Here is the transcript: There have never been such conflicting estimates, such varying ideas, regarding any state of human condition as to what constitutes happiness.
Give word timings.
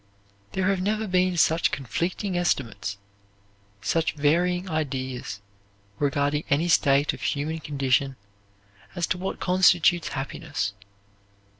There 0.53 0.67
have 0.67 0.81
never 0.81 1.05
been 1.05 1.37
such 1.37 1.69
conflicting 1.69 2.35
estimates, 2.35 2.97
such 3.83 4.15
varying 4.15 4.67
ideas, 4.67 5.41
regarding 5.99 6.43
any 6.49 6.69
state 6.69 7.13
of 7.13 7.21
human 7.21 7.59
condition 7.59 8.15
as 8.95 9.05
to 9.05 9.19
what 9.19 9.39
constitutes 9.39 10.07
happiness. 10.07 10.73